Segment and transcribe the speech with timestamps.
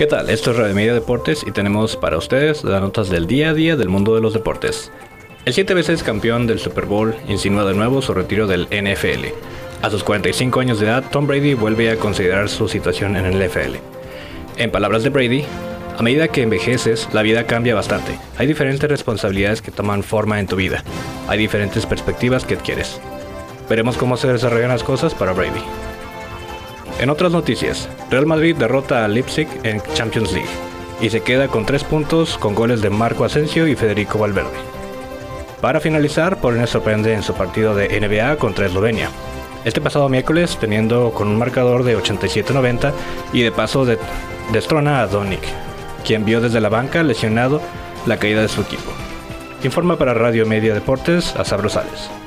[0.00, 0.30] ¿Qué tal?
[0.30, 3.76] Esto es Radio Media Deportes y tenemos para ustedes las notas del día a día
[3.76, 4.90] del mundo de los deportes.
[5.44, 9.26] El siete veces campeón del Super Bowl insinúa de nuevo su retiro del NFL.
[9.82, 13.46] A sus 45 años de edad, Tom Brady vuelve a considerar su situación en el
[13.46, 13.76] NFL.
[14.56, 15.44] En palabras de Brady,
[15.98, 18.18] a medida que envejeces, la vida cambia bastante.
[18.38, 20.82] Hay diferentes responsabilidades que toman forma en tu vida.
[21.28, 22.98] Hay diferentes perspectivas que adquieres.
[23.68, 25.60] Veremos cómo se desarrollan las cosas para Brady.
[27.00, 30.50] En otras noticias, Real Madrid derrota a Leipzig en Champions League
[31.00, 34.50] y se queda con tres puntos con goles de Marco Asensio y Federico Valverde.
[35.62, 39.08] Para finalizar, Polonia sorprende en su partido de NBA contra Eslovenia.
[39.64, 42.92] Este pasado miércoles teniendo con un marcador de 87-90
[43.32, 43.98] y de paso de,
[44.52, 45.40] destrona a Donik,
[46.04, 47.62] quien vio desde la banca lesionado
[48.04, 48.92] la caída de su equipo.
[49.64, 52.19] Informa para Radio Media Deportes a Rosales.